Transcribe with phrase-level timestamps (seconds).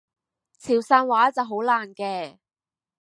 [0.57, 2.39] 潮汕話就好難嘅